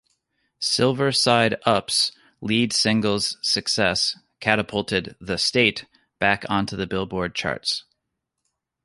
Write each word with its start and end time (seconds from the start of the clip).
"Silver 0.57 1.11
Side 1.11 1.57
Up"'s 1.63 2.11
lead 2.41 2.73
single's 2.73 3.37
success 3.47 4.17
catapulted 4.39 5.15
"The 5.21 5.37
State" 5.37 5.85
back 6.17 6.43
onto 6.49 6.75
the 6.75 6.87
Billboard 6.87 7.35
charts. 7.35 7.83